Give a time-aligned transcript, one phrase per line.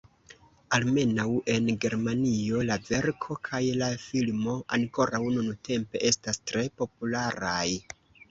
[0.75, 1.25] Almenaŭ
[1.55, 7.63] en Germanio la verko kaj la filmo ankoraŭ nuntempe estas tre popularaj.